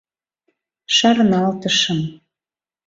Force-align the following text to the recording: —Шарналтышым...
—Шарналтышым... 0.95 1.99